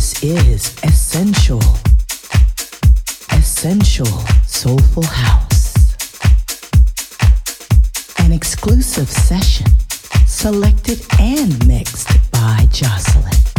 [0.00, 1.60] This is Essential.
[3.32, 4.06] Essential
[4.46, 5.94] Soulful House.
[8.20, 9.66] An exclusive session
[10.26, 13.49] selected and mixed by Jocelyn.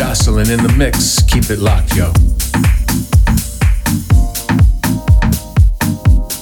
[0.00, 1.22] Jocelyn in the mix.
[1.24, 2.10] Keep it locked, yo.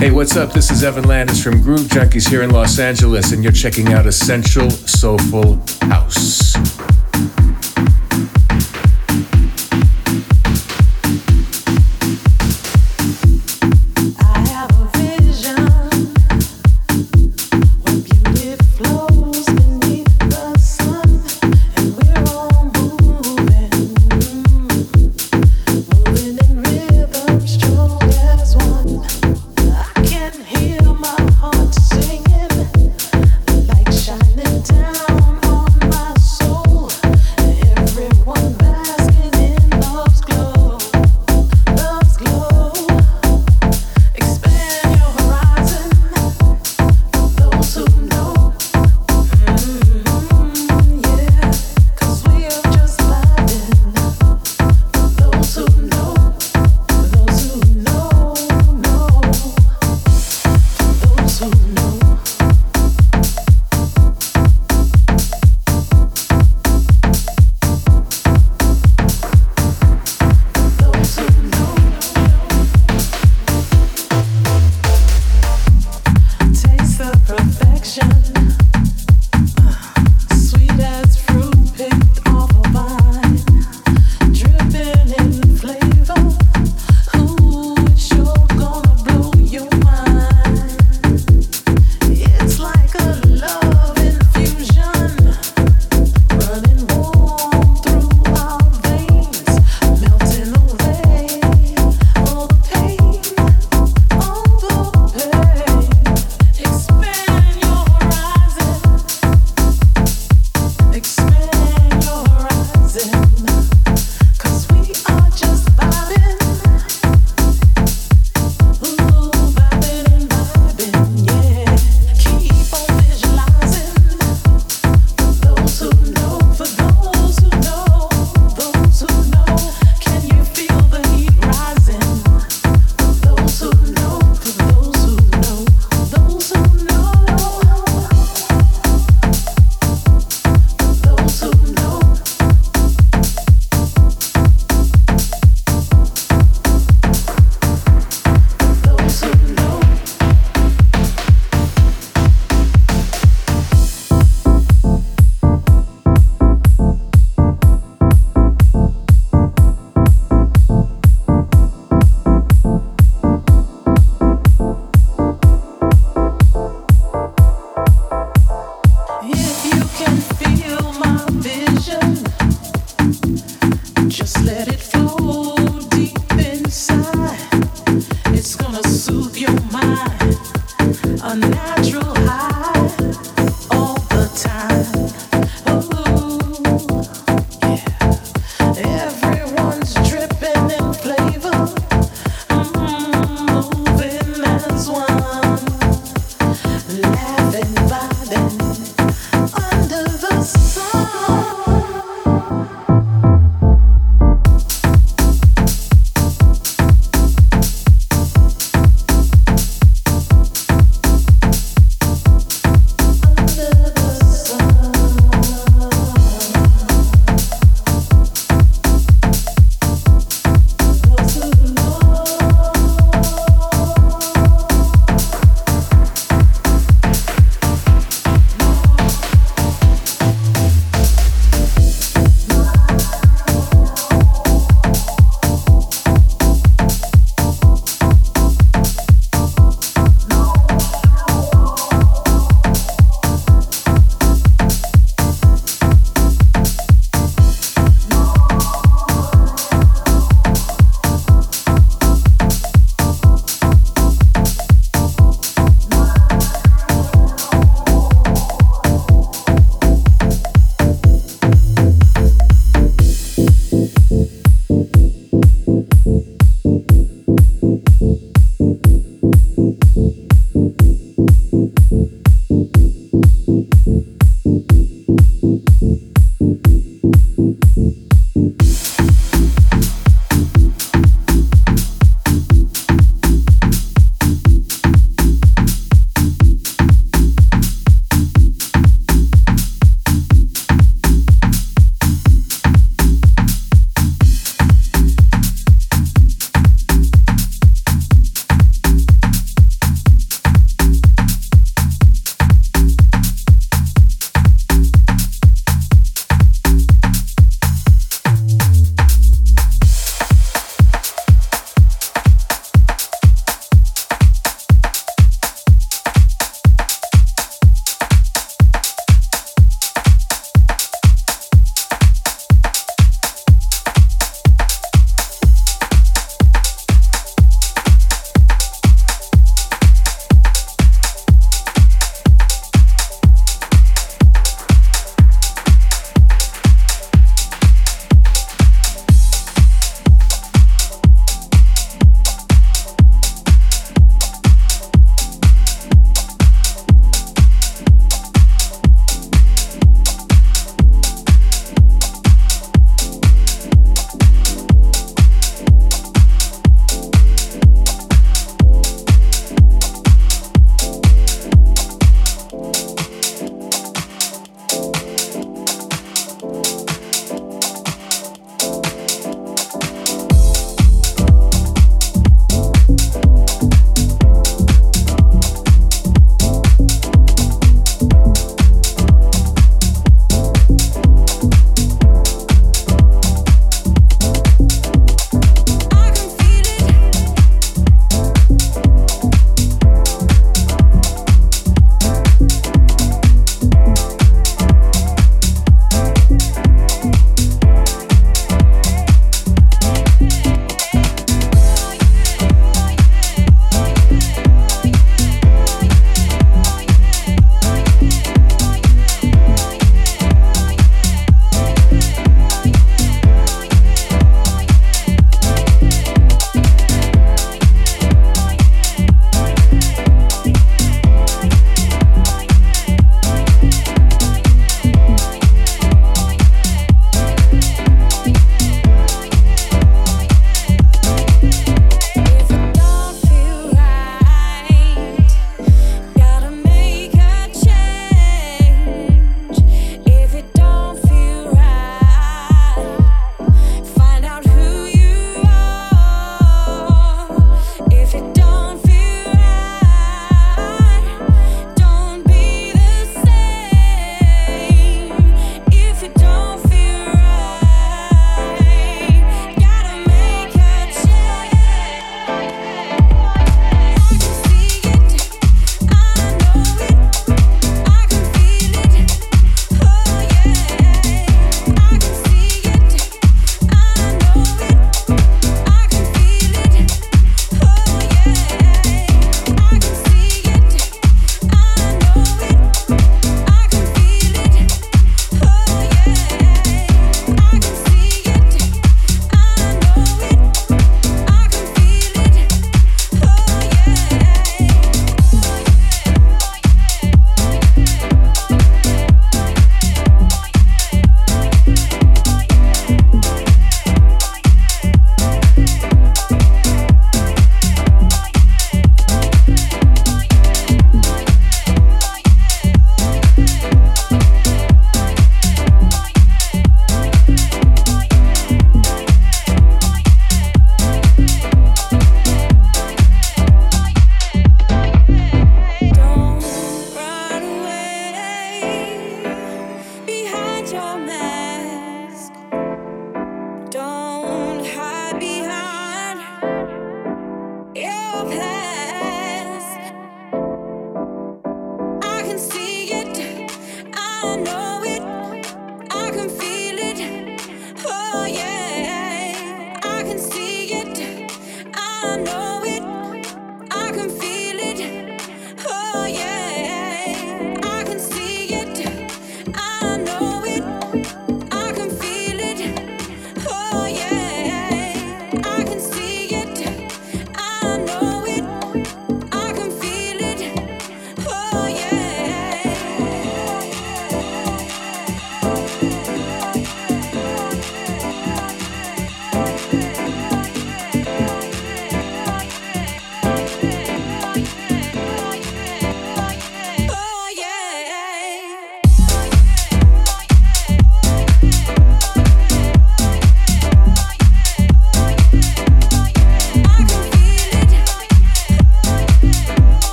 [0.00, 0.54] Hey, what's up?
[0.54, 4.06] This is Evan Landis from Groove Junkies here in Los Angeles, and you're checking out
[4.06, 6.41] Essential Soulful House.